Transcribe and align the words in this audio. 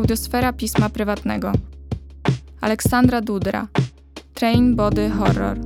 Audiosfera 0.00 0.52
pisma 0.52 0.88
prywatnego. 0.88 1.52
Aleksandra 2.60 3.20
Dudra. 3.20 3.68
Train 4.34 4.76
Body 4.76 5.10
Horror. 5.10 5.58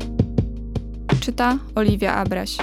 Czyta 1.20 1.58
Oliwia 1.74 2.14
Abraś. 2.14 2.56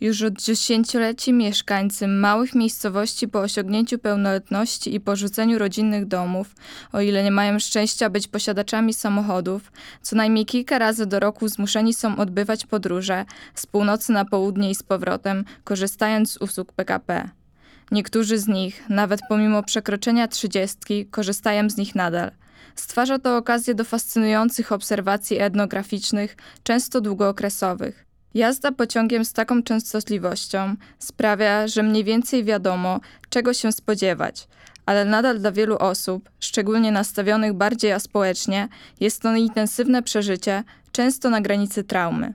Już 0.00 0.22
od 0.22 0.42
dziesięcioleci 0.42 1.32
mieszkańcy 1.32 2.08
małych 2.08 2.54
miejscowości 2.54 3.28
po 3.28 3.40
osiągnięciu 3.40 3.98
pełnoletności 3.98 4.94
i 4.94 5.00
porzuceniu 5.00 5.58
rodzinnych 5.58 6.06
domów, 6.06 6.54
o 6.92 7.00
ile 7.00 7.24
nie 7.24 7.30
mają 7.30 7.58
szczęścia 7.58 8.10
być 8.10 8.28
posiadaczami 8.28 8.94
samochodów, 8.94 9.72
co 10.02 10.16
najmniej 10.16 10.46
kilka 10.46 10.78
razy 10.78 11.06
do 11.06 11.20
roku 11.20 11.48
zmuszeni 11.48 11.94
są 11.94 12.16
odbywać 12.16 12.66
podróże 12.66 13.24
z 13.54 13.66
północy 13.66 14.12
na 14.12 14.24
południe 14.24 14.70
i 14.70 14.74
z 14.74 14.82
powrotem, 14.82 15.44
korzystając 15.64 16.32
z 16.32 16.36
usług 16.36 16.72
PKP. 16.72 17.41
Niektórzy 17.90 18.38
z 18.38 18.48
nich, 18.48 18.82
nawet 18.88 19.20
pomimo 19.28 19.62
przekroczenia 19.62 20.28
trzydziestki, 20.28 21.06
korzystają 21.06 21.70
z 21.70 21.76
nich 21.76 21.94
nadal. 21.94 22.30
Stwarza 22.74 23.18
to 23.18 23.36
okazję 23.36 23.74
do 23.74 23.84
fascynujących 23.84 24.72
obserwacji 24.72 25.40
etnograficznych, 25.40 26.36
często 26.62 27.00
długookresowych. 27.00 28.04
Jazda 28.34 28.72
pociągiem 28.72 29.24
z 29.24 29.32
taką 29.32 29.62
częstotliwością 29.62 30.74
sprawia, 30.98 31.68
że 31.68 31.82
mniej 31.82 32.04
więcej 32.04 32.44
wiadomo, 32.44 33.00
czego 33.28 33.54
się 33.54 33.72
spodziewać, 33.72 34.48
ale 34.86 35.04
nadal 35.04 35.38
dla 35.38 35.52
wielu 35.52 35.76
osób, 35.78 36.30
szczególnie 36.40 36.92
nastawionych 36.92 37.52
bardziej 37.52 37.92
aspołecznie, 37.92 38.68
jest 39.00 39.22
to 39.22 39.34
intensywne 39.36 40.02
przeżycie, 40.02 40.64
często 40.92 41.30
na 41.30 41.40
granicy 41.40 41.84
traumy. 41.84 42.34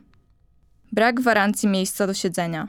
Brak 0.91 1.15
gwarancji 1.15 1.69
miejsca 1.69 2.07
do 2.07 2.13
siedzenia. 2.13 2.67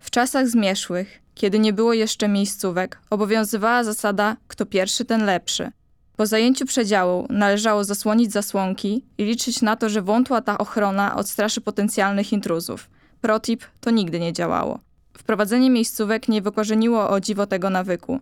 W 0.00 0.10
czasach 0.10 0.48
zmierzchłych, 0.48 1.20
kiedy 1.40 1.58
nie 1.58 1.72
było 1.72 1.92
jeszcze 1.92 2.28
miejscówek, 2.28 2.98
obowiązywała 3.10 3.84
zasada 3.84 4.36
kto 4.48 4.66
pierwszy, 4.66 5.04
ten 5.04 5.24
lepszy. 5.24 5.70
Po 6.16 6.26
zajęciu 6.26 6.66
przedziału 6.66 7.26
należało 7.30 7.84
zasłonić 7.84 8.32
zasłonki 8.32 9.04
i 9.18 9.24
liczyć 9.24 9.62
na 9.62 9.76
to, 9.76 9.88
że 9.88 10.02
wątła 10.02 10.40
ta 10.40 10.58
ochrona 10.58 11.16
odstraszy 11.16 11.60
potencjalnych 11.60 12.32
intruzów. 12.32 12.90
Protip 13.20 13.64
to 13.80 13.90
nigdy 13.90 14.20
nie 14.20 14.32
działało. 14.32 14.78
Wprowadzenie 15.18 15.70
miejscówek 15.70 16.28
nie 16.28 16.42
wykorzeniło 16.42 17.10
o 17.10 17.20
dziwo 17.20 17.46
tego 17.46 17.70
nawyku, 17.70 18.20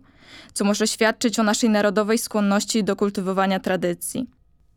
co 0.53 0.65
może 0.65 0.87
świadczyć 0.87 1.39
o 1.39 1.43
naszej 1.43 1.69
narodowej 1.69 2.17
skłonności 2.17 2.83
do 2.83 2.95
kultywowania 2.95 3.59
tradycji. 3.59 4.29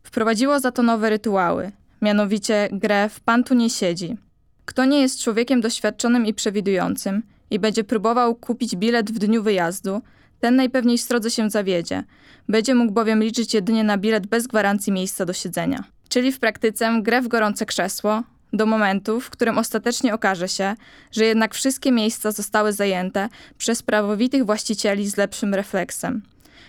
Wprowadziło 0.03 0.59
za 0.59 0.71
to 0.71 0.83
nowe 0.83 1.09
rytuały, 1.09 1.71
mianowicie 2.01 2.69
grę 2.71 3.09
w 3.09 3.19
Pan 3.19 3.43
tu 3.43 3.53
nie 3.53 3.69
siedzi. 3.69 4.17
Kto 4.65 4.85
nie 4.85 5.01
jest 5.01 5.19
człowiekiem 5.19 5.61
doświadczonym 5.61 6.25
i 6.25 6.33
przewidującym 6.33 7.32
i 7.53 7.59
będzie 7.59 7.83
próbował 7.83 8.35
kupić 8.35 8.75
bilet 8.75 9.11
w 9.11 9.19
dniu 9.19 9.43
wyjazdu, 9.43 10.01
ten 10.39 10.55
najpewniej 10.55 10.97
w 10.97 11.07
drodze 11.07 11.31
się 11.31 11.49
zawiedzie. 11.49 12.03
Będzie 12.49 12.75
mógł 12.75 12.93
bowiem 12.93 13.23
liczyć 13.23 13.53
jedynie 13.53 13.83
na 13.83 13.97
bilet 13.97 14.27
bez 14.27 14.47
gwarancji 14.47 14.93
miejsca 14.93 15.25
do 15.25 15.33
siedzenia. 15.33 15.83
Czyli 16.09 16.31
w 16.31 16.39
praktyce 16.39 16.99
grę 17.01 17.21
w 17.21 17.27
gorące 17.27 17.65
krzesło, 17.65 18.23
do 18.53 18.65
momentu, 18.65 19.19
w 19.19 19.29
którym 19.29 19.57
ostatecznie 19.57 20.13
okaże 20.13 20.47
się, 20.47 20.75
że 21.11 21.25
jednak 21.25 21.53
wszystkie 21.53 21.91
miejsca 21.91 22.31
zostały 22.31 22.73
zajęte 22.73 23.29
przez 23.57 23.83
prawowitych 23.83 24.45
właścicieli 24.45 25.09
z 25.09 25.17
lepszym 25.17 25.53
refleksem, 25.53 26.21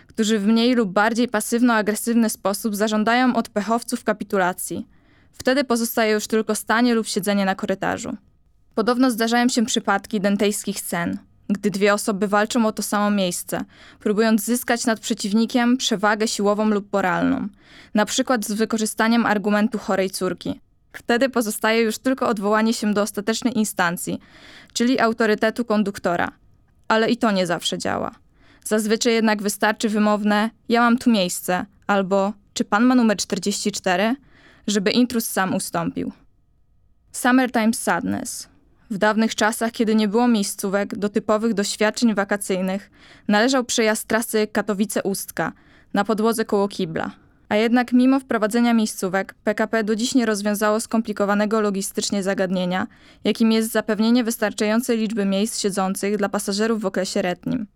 którzy 0.07 0.39
w 0.39 0.47
mniej 0.47 0.75
lub 0.75 0.93
bardziej 0.93 1.29
pasywno-agresywny 1.29 2.29
sposób 2.29 2.77
zażądają 2.77 3.37
od 3.37 3.49
pechowców 3.49 4.05
kapitulacji. 4.05 4.87
Wtedy 5.33 5.65
pozostaje 5.65 6.13
już 6.13 6.27
tylko 6.27 6.55
stanie 6.55 6.95
lub 6.95 7.07
siedzenie 7.07 7.45
na 7.45 7.55
korytarzu. 7.55 8.17
Podobno 8.75 9.11
zdarzają 9.11 9.49
się 9.49 9.65
przypadki 9.65 10.21
dentejskich 10.21 10.81
scen, 10.81 11.19
gdy 11.49 11.71
dwie 11.71 11.95
osoby 11.95 12.29
walczą 12.29 12.67
o 12.67 12.73
to 12.73 12.83
samo 12.83 13.11
miejsce, 13.11 13.65
próbując 14.01 14.45
zyskać 14.45 14.87
nad 14.87 15.01
przeciwnikiem 15.01 15.77
przewagę 15.77 16.29
siłową 16.29 16.69
lub 16.69 16.93
moralną, 16.93 17.49
na 17.95 18.05
przykład 18.05 18.47
z 18.47 18.53
wykorzystaniem 18.53 19.27
argumentu 19.27 19.79
chorej 19.79 20.11
córki. 20.11 20.61
Wtedy 20.93 21.29
pozostaje 21.29 21.83
już 21.83 21.99
tylko 21.99 22.29
odwołanie 22.29 22.75
się 22.75 22.95
do 22.95 23.03
ostatecznej 23.03 23.59
instancji, 23.59 24.21
czyli 24.73 25.01
autorytetu 25.01 25.65
konduktora. 25.65 26.33
Ale 26.89 27.11
i 27.11 27.17
to 27.17 27.31
nie 27.31 27.47
zawsze 27.47 27.79
działa. 27.79 28.15
Zazwyczaj 28.65 29.13
jednak 29.13 29.43
wystarczy 29.43 29.89
wymowne 29.89 30.51
ja 30.69 30.81
mam 30.81 30.99
tu 30.99 31.11
miejsce 31.11 31.67
albo 31.87 32.33
czy 32.55 32.65
pan 32.65 32.85
ma 32.85 32.95
numer 32.95 33.17
44, 33.17 34.17
żeby 34.67 34.91
intruz 34.91 35.27
sam 35.27 35.55
ustąpił. 35.55 36.13
Summertime 37.13 37.75
Sadness 37.75 38.54
w 38.91 38.99
dawnych 38.99 39.35
czasach, 39.35 39.73
kiedy 39.73 39.95
nie 39.95 40.09
było 40.09 40.29
miejscówek 40.29 40.97
do 40.97 41.09
typowych 41.09 41.55
doświadczeń 41.55 42.15
wakacyjnych, 42.15 42.91
należał 43.29 43.65
przejazd 43.65 44.09
trasy 44.09 44.47
Katowice-Ustka 44.53 45.53
na 45.95 46.05
podłodze 46.05 46.45
koło 46.45 46.69
kibla. 46.69 47.11
A 47.49 47.57
jednak 47.57 47.93
mimo 47.93 48.21
wprowadzenia 48.21 48.75
miejscówek, 48.75 49.35
PKP 49.45 49.85
do 49.85 49.97
dziś 49.97 50.15
nie 50.15 50.27
rozwiązało 50.27 50.81
skomplikowanego 50.81 51.61
logistycznie 51.61 52.23
zagadnienia, 52.23 52.87
jakim 53.25 53.53
jest 53.53 53.73
zapewnienie 53.73 54.25
wystarczającej 54.25 54.99
liczby 54.99 55.25
miejsc 55.25 55.61
siedzących 55.61 56.17
dla 56.17 56.29
pasażerów 56.29 56.81
w 56.81 56.87
okresie 56.87 57.23
letnim. 57.23 57.67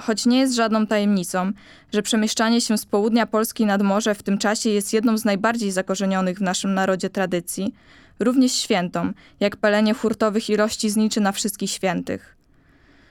Choć 0.00 0.26
nie 0.26 0.38
jest 0.38 0.54
żadną 0.54 0.86
tajemnicą, 0.86 1.52
że 1.92 2.02
przemieszczanie 2.02 2.60
się 2.60 2.78
z 2.78 2.86
południa 2.86 3.26
Polski 3.26 3.66
nad 3.66 3.82
morze 3.82 4.14
w 4.14 4.22
tym 4.22 4.38
czasie 4.38 4.70
jest 4.70 4.92
jedną 4.92 5.18
z 5.18 5.24
najbardziej 5.24 5.72
zakorzenionych 5.72 6.38
w 6.38 6.42
naszym 6.42 6.74
narodzie 6.74 7.10
tradycji, 7.10 7.74
również 8.20 8.52
świętą, 8.52 9.12
jak 9.40 9.56
palenie 9.56 9.94
hurtowych 9.94 10.50
ilości 10.50 10.90
zniczy 10.90 11.20
na 11.20 11.32
wszystkich 11.32 11.70
świętych. 11.70 12.36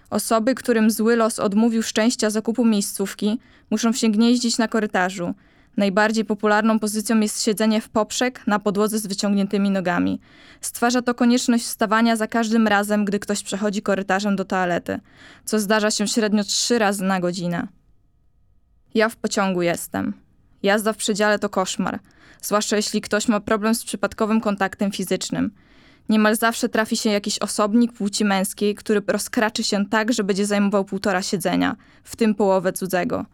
Osoby, 0.10 0.56
którym 0.56 0.92
zły 0.92 1.16
los 1.16 1.40
odmówił 1.40 1.84
szczęścia 1.84 2.30
zakupu 2.30 2.66
miejscówki, 2.66 3.40
muszą 3.70 3.94
się 3.94 4.10
gnieździć 4.10 4.58
na 4.58 4.68
korytarzu. 4.68 5.34
Najbardziej 5.78 6.26
popularną 6.26 6.80
pozycją 6.80 7.20
jest 7.20 7.44
siedzenie 7.44 7.82
w 7.82 7.90
poprzek 7.90 8.48
na 8.48 8.60
podłodze 8.60 9.00
z 9.00 9.08
wyciągniętymi 9.08 9.72
nogami. 9.72 10.20
Stwarza 10.62 11.02
to 11.02 11.14
konieczność 11.14 11.66
wstawania 11.66 12.16
za 12.16 12.28
każdym 12.28 12.68
razem, 12.68 13.06
gdy 13.06 13.20
ktoś 13.20 13.44
przechodzi 13.44 13.82
korytarzem 13.82 14.36
do 14.36 14.46
toalety, 14.46 15.00
co 15.46 15.60
zdarza 15.60 15.92
się 15.92 16.08
średnio 16.08 16.44
trzy 16.44 16.80
razy 16.80 17.04
na 17.04 17.20
godzinę. 17.20 17.68
Ja 18.96 19.10
w 19.10 19.16
pociągu 19.16 19.62
jestem. 19.62 20.27
Jazda 20.64 20.94
w 20.94 20.98
przedziale 20.98 21.40
to 21.40 21.50
koszmar, 21.50 22.00
zwłaszcza 22.42 22.76
jeśli 22.76 23.02
ktoś 23.02 23.28
ma 23.28 23.40
problem 23.40 23.76
z 23.76 23.86
przypadkowym 23.86 24.42
kontaktem 24.42 24.92
fizycznym. 24.92 25.52
Niemal 26.10 26.36
zawsze 26.36 26.70
trafi 26.70 26.98
się 26.98 27.10
jakiś 27.10 27.40
osobnik 27.40 27.94
płci 27.94 28.26
męskiej, 28.26 28.76
który 28.76 29.02
rozkraczy 29.08 29.64
się 29.64 29.86
tak, 29.86 30.14
że 30.14 30.24
będzie 30.24 30.46
zajmował 30.46 30.86
półtora 30.86 31.22
siedzenia, 31.22 31.76
w 32.04 32.16
tym 32.16 32.36
połowę 32.36 32.74
cudzego. 32.74 33.26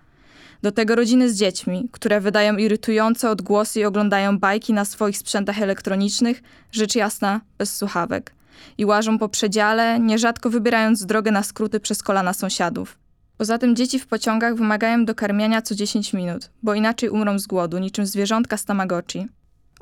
Do 0.61 0.71
tego 0.71 0.95
rodziny 0.95 1.29
z 1.29 1.37
dziećmi, 1.37 1.89
które 1.91 2.21
wydają 2.21 2.57
irytujące 2.57 3.29
odgłosy 3.29 3.79
i 3.79 3.85
oglądają 3.85 4.39
bajki 4.39 4.73
na 4.73 4.85
swoich 4.85 5.17
sprzętach 5.17 5.61
elektronicznych, 5.61 6.41
rzecz 6.71 6.95
jasna, 6.95 7.41
bez 7.57 7.75
słuchawek. 7.75 8.33
I 8.77 8.85
łażą 8.85 9.19
po 9.19 9.29
przedziale, 9.29 9.99
nierzadko 9.99 10.49
wybierając 10.49 11.05
drogę 11.05 11.31
na 11.31 11.43
skróty 11.43 11.79
przez 11.79 12.03
kolana 12.03 12.33
sąsiadów. 12.33 13.02
Poza 13.37 13.57
tym 13.57 13.75
dzieci 13.75 13.99
w 13.99 14.07
pociągach 14.07 14.55
wymagają 14.55 15.05
dokarmiania 15.05 15.61
co 15.61 15.75
10 15.75 16.13
minut, 16.13 16.49
bo 16.63 16.73
inaczej 16.73 17.09
umrą 17.09 17.39
z 17.39 17.47
głodu, 17.47 17.79
niczym 17.79 18.05
zwierzątka 18.05 18.57
z 18.57 18.65
Tamagotchi. 18.65 19.27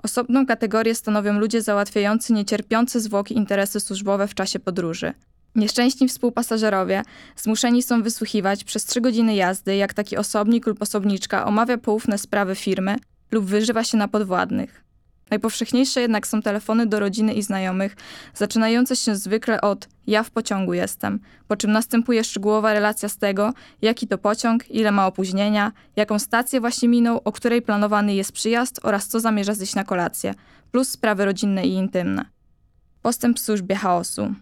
Osobną 0.04 0.46
kategorię 0.46 0.96
stanowią 0.96 1.40
ludzie 1.40 1.62
załatwiający 1.62 2.34
niecierpiące 2.34 3.00
zwłoki 3.00 3.38
interesy 3.38 3.80
służbowe 3.80 4.28
w 4.28 4.36
czasie 4.36 4.60
podróży. 4.60 5.14
Nieszczęśni 5.56 6.08
współpasażerowie 6.08 7.04
zmuszeni 7.36 7.84
są 7.84 8.04
wysłuchiwać 8.04 8.64
przez 8.64 8.86
3 8.86 9.02
godziny 9.02 9.36
jazdy, 9.36 9.76
jak 9.76 9.94
taki 9.94 10.18
osobnik 10.18 10.68
lub 10.68 10.82
osobniczka 10.82 11.46
omawia 11.46 11.78
poufne 11.78 12.18
sprawy 12.18 12.56
firmy 12.56 12.96
lub 13.32 13.46
wyżywa 13.46 13.84
się 13.84 13.98
na 13.98 14.08
podwładnych. 14.08 14.84
Najpowszechniejsze 15.32 16.02
jednak 16.02 16.28
są 16.28 16.42
telefony 16.42 16.86
do 16.86 17.00
rodziny 17.00 17.34
i 17.34 17.42
znajomych, 17.42 17.96
zaczynające 18.34 18.96
się 18.96 19.16
zwykle 19.16 19.62
od 19.62 19.88
ja 20.08 20.24
w 20.24 20.32
pociągu 20.32 20.74
jestem, 20.74 21.20
po 21.48 21.58
czym 21.58 21.72
następuje 21.72 22.24
szczegółowa 22.24 22.74
relacja 22.74 23.10
z 23.10 23.18
tego, 23.18 23.54
jaki 23.82 24.08
to 24.08 24.18
pociąg, 24.18 24.72
ile 24.72 24.92
ma 24.92 25.08
opóźnienia, 25.08 25.72
jaką 25.96 26.20
stację 26.20 26.62
właśnie 26.62 26.90
minął, 26.90 27.22
o 27.26 27.32
której 27.32 27.62
planowany 27.62 28.16
jest 28.16 28.32
przyjazd 28.32 28.80
oraz 28.84 29.08
co 29.08 29.20
zamierza 29.20 29.54
zjeść 29.54 29.76
na 29.76 29.84
kolację, 29.84 30.34
plus 30.72 30.90
sprawy 30.90 31.26
rodzinne 31.26 31.66
i 31.66 31.74
intymne. 31.74 32.26
Postęp 33.02 33.38
w 33.38 33.42
służbie 33.42 33.76
chaosu. 33.76 34.34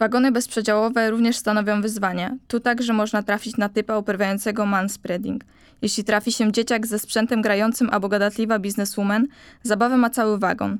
Wagony 0.00 0.32
bezprzedziałowe 0.32 1.10
również 1.10 1.36
stanowią 1.36 1.82
wyzwanie. 1.82 2.38
Tu 2.48 2.60
także 2.60 2.92
można 2.92 3.22
trafić 3.22 3.56
na 3.56 3.68
typa 3.68 3.98
uprawiającego 3.98 4.66
manspreading. 4.66 5.44
Jeśli 5.82 6.04
trafi 6.04 6.32
się 6.32 6.52
dzieciak 6.52 6.86
ze 6.86 6.98
sprzętem 6.98 7.42
grającym 7.42 7.90
albo 7.90 8.08
gadatliwa 8.08 8.58
bizneswoman, 8.58 9.26
zabawę 9.62 9.96
ma 9.96 10.10
cały 10.10 10.38
wagon. 10.38 10.78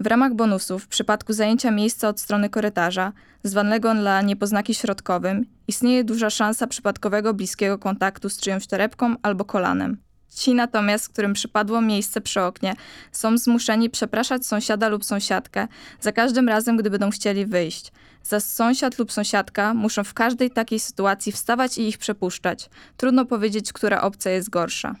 W 0.00 0.06
ramach 0.06 0.34
bonusów, 0.34 0.84
w 0.84 0.88
przypadku 0.88 1.32
zajęcia 1.32 1.70
miejsca 1.70 2.08
od 2.08 2.20
strony 2.20 2.48
korytarza, 2.50 3.12
zwanego 3.42 3.94
dla 3.94 4.22
niepoznaki 4.22 4.74
środkowym, 4.74 5.46
istnieje 5.68 6.04
duża 6.04 6.30
szansa 6.30 6.66
przypadkowego 6.66 7.34
bliskiego 7.34 7.78
kontaktu 7.78 8.28
z 8.28 8.40
czyjąś 8.40 8.66
torebką 8.66 9.14
albo 9.22 9.44
kolanem. 9.44 9.96
Ci 10.34 10.54
natomiast, 10.54 11.08
którym 11.08 11.32
przypadło 11.32 11.80
miejsce 11.80 12.20
przy 12.20 12.40
oknie, 12.40 12.74
są 13.12 13.38
zmuszeni 13.38 13.90
przepraszać 13.90 14.46
sąsiada 14.46 14.88
lub 14.88 15.04
sąsiadkę 15.04 15.68
za 16.00 16.12
każdym 16.12 16.48
razem, 16.48 16.76
gdy 16.76 16.90
będą 16.90 17.10
chcieli 17.10 17.46
wyjść. 17.46 17.92
Za 18.28 18.40
sąsiad 18.40 18.98
lub 18.98 19.12
sąsiadka 19.12 19.74
muszą 19.74 20.04
w 20.04 20.14
każdej 20.14 20.50
takiej 20.50 20.80
sytuacji 20.80 21.32
wstawać 21.32 21.78
i 21.78 21.88
ich 21.88 21.98
przepuszczać. 21.98 22.70
Trudno 22.96 23.24
powiedzieć, 23.24 23.72
która 23.72 24.00
opcja 24.00 24.32
jest 24.32 24.50
gorsza. 24.50 24.94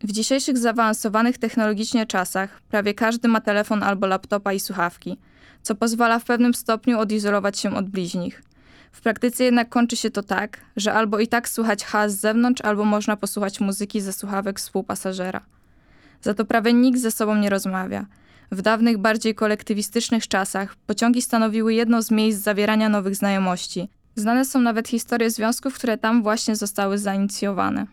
W 0.00 0.12
dzisiejszych 0.12 0.58
zaawansowanych 0.58 1.38
technologicznie 1.38 2.06
czasach 2.06 2.60
prawie 2.62 2.94
każdy 2.94 3.28
ma 3.28 3.40
telefon 3.40 3.82
albo 3.82 4.06
laptopa 4.06 4.52
i 4.52 4.60
słuchawki, 4.60 5.18
co 5.62 5.74
pozwala 5.74 6.18
w 6.18 6.24
pewnym 6.24 6.54
stopniu 6.54 6.98
odizolować 6.98 7.58
się 7.58 7.76
od 7.76 7.88
bliźnich. 7.88 8.42
W 8.92 9.00
praktyce 9.00 9.44
jednak 9.44 9.68
kończy 9.68 9.96
się 9.96 10.10
to 10.10 10.22
tak, 10.22 10.60
że 10.76 10.94
albo 10.94 11.18
i 11.18 11.28
tak 11.28 11.48
słychać 11.48 11.84
hałas 11.84 12.12
z 12.12 12.20
zewnątrz, 12.20 12.62
albo 12.62 12.84
można 12.84 13.16
posłuchać 13.16 13.60
muzyki 13.60 14.00
ze 14.00 14.12
słuchawek 14.12 14.58
współpasażera. 14.58 15.40
Za 16.22 16.34
to 16.34 16.44
prawie 16.44 16.72
nikt 16.72 17.00
ze 17.00 17.10
sobą 17.10 17.36
nie 17.36 17.50
rozmawia. 17.50 18.06
W 18.50 18.62
dawnych, 18.62 18.98
bardziej 18.98 19.34
kolektywistycznych 19.34 20.28
czasach 20.28 20.76
pociągi 20.76 21.22
stanowiły 21.22 21.74
jedno 21.74 22.02
z 22.02 22.10
miejsc 22.10 22.42
zawierania 22.42 22.88
nowych 22.88 23.16
znajomości. 23.16 23.88
Znane 24.14 24.44
są 24.44 24.60
nawet 24.60 24.88
historie 24.88 25.30
związków, 25.30 25.74
które 25.74 25.98
tam 25.98 26.22
właśnie 26.22 26.56
zostały 26.56 26.98
zainicjowane. 26.98 27.86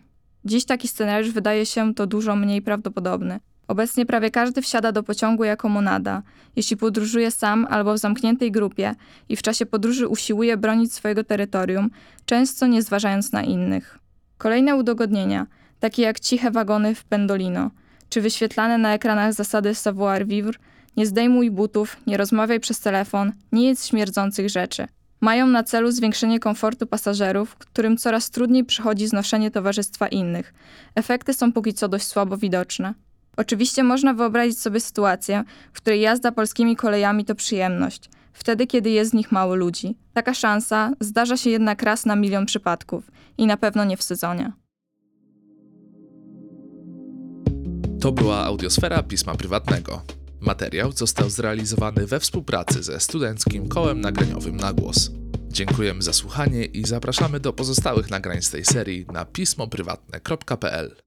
Dziś 0.44 0.64
taki 0.64 0.88
scenariusz 0.88 1.30
wydaje 1.30 1.66
się 1.66 1.94
to 1.94 2.06
dużo 2.06 2.36
mniej 2.36 2.62
prawdopodobny. 2.62 3.40
Obecnie 3.68 4.06
prawie 4.06 4.30
każdy 4.30 4.62
wsiada 4.62 4.92
do 4.92 5.02
pociągu 5.02 5.44
jako 5.44 5.68
monada, 5.68 6.22
jeśli 6.56 6.76
podróżuje 6.76 7.30
sam 7.30 7.66
albo 7.70 7.94
w 7.94 7.98
zamkniętej 7.98 8.52
grupie 8.52 8.94
i 9.28 9.36
w 9.36 9.42
czasie 9.42 9.66
podróży 9.66 10.08
usiłuje 10.08 10.56
bronić 10.56 10.94
swojego 10.94 11.24
terytorium, 11.24 11.90
często 12.26 12.66
nie 12.66 12.82
zważając 12.82 13.32
na 13.32 13.42
innych. 13.42 13.98
Kolejne 14.38 14.76
udogodnienia, 14.76 15.46
takie 15.80 16.02
jak 16.02 16.20
ciche 16.20 16.50
wagony 16.50 16.94
w 16.94 17.04
Pendolino, 17.04 17.70
czy 18.14 18.20
wyświetlane 18.20 18.78
na 18.78 18.94
ekranach 18.94 19.32
zasady 19.32 19.74
savoir-vivre, 19.74 20.58
nie 20.96 21.06
zdejmuj 21.06 21.50
butów, 21.50 21.96
nie 22.06 22.16
rozmawiaj 22.16 22.60
przez 22.60 22.80
telefon, 22.80 23.32
nie 23.52 23.66
jedz 23.66 23.86
śmierdzących 23.86 24.50
rzeczy. 24.50 24.86
Mają 25.20 25.46
na 25.46 25.62
celu 25.62 25.90
zwiększenie 25.90 26.40
komfortu 26.40 26.86
pasażerów, 26.86 27.56
którym 27.56 27.96
coraz 27.96 28.30
trudniej 28.30 28.64
przychodzi 28.64 29.06
znoszenie 29.06 29.50
towarzystwa 29.50 30.08
innych. 30.08 30.54
Efekty 30.94 31.34
są 31.34 31.52
póki 31.52 31.74
co 31.74 31.88
dość 31.88 32.06
słabo 32.06 32.36
widoczne. 32.36 32.94
Oczywiście 33.36 33.82
można 33.82 34.14
wyobrazić 34.14 34.58
sobie 34.58 34.80
sytuację, 34.80 35.44
w 35.72 35.76
której 35.76 36.00
jazda 36.00 36.32
polskimi 36.32 36.76
kolejami 36.76 37.24
to 37.24 37.34
przyjemność, 37.34 38.10
wtedy 38.32 38.66
kiedy 38.66 38.90
jest 38.90 39.10
z 39.10 39.14
nich 39.14 39.32
mało 39.32 39.54
ludzi. 39.54 39.96
Taka 40.12 40.34
szansa 40.34 40.90
zdarza 41.00 41.36
się 41.36 41.50
jednak 41.50 41.82
raz 41.82 42.06
na 42.06 42.16
milion 42.16 42.46
przypadków 42.46 43.10
i 43.38 43.46
na 43.46 43.56
pewno 43.56 43.84
nie 43.84 43.96
w 43.96 44.02
sezonie. 44.02 44.52
To 48.04 48.12
była 48.12 48.44
audiosfera 48.44 49.02
pisma 49.02 49.34
prywatnego. 49.34 50.02
Materiał 50.40 50.92
został 50.92 51.30
zrealizowany 51.30 52.06
we 52.06 52.20
współpracy 52.20 52.82
ze 52.82 53.00
Studenckim 53.00 53.68
Kołem 53.68 54.00
Nagraniowym 54.00 54.56
na 54.56 54.72
głos. 54.72 55.10
Dziękujemy 55.48 56.02
za 56.02 56.12
słuchanie 56.12 56.64
i 56.64 56.86
zapraszamy 56.86 57.40
do 57.40 57.52
pozostałych 57.52 58.10
nagrań 58.10 58.42
z 58.42 58.50
tej 58.50 58.64
serii 58.64 59.06
na 59.12 59.24
pismoprywatne.pl. 59.24 61.03